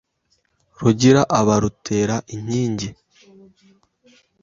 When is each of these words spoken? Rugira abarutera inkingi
Rugira 0.79 1.21
abarutera 1.39 2.15
inkingi 2.35 2.89